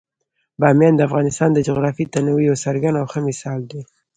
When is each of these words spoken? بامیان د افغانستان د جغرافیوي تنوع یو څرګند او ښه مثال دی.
بامیان 0.61 0.93
د 0.95 1.01
افغانستان 1.09 1.49
د 1.53 1.59
جغرافیوي 1.67 2.11
تنوع 2.13 2.39
یو 2.49 2.57
څرګند 2.65 2.95
او 3.01 3.05
ښه 3.11 3.19
مثال 3.29 3.59
دی. 3.71 3.81